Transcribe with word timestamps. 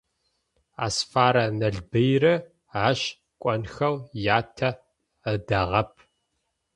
Асфаррэ 0.85 1.45
Налбыйрэ 1.59 2.33
ащ 2.87 3.01
кӀонхэу 3.41 3.95
ятэ 4.37 4.69
ыдагъэп. 5.31 5.91